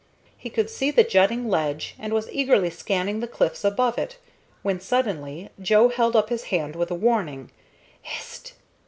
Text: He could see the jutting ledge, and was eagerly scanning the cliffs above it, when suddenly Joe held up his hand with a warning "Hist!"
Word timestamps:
He 0.35 0.49
could 0.49 0.71
see 0.71 0.89
the 0.89 1.03
jutting 1.03 1.47
ledge, 1.47 1.93
and 1.99 2.11
was 2.11 2.27
eagerly 2.31 2.71
scanning 2.71 3.19
the 3.19 3.27
cliffs 3.27 3.63
above 3.63 3.99
it, 3.99 4.17
when 4.63 4.79
suddenly 4.79 5.49
Joe 5.61 5.89
held 5.89 6.15
up 6.15 6.29
his 6.29 6.45
hand 6.45 6.75
with 6.75 6.89
a 6.89 6.95
warning 6.95 7.51
"Hist!" 8.01 8.53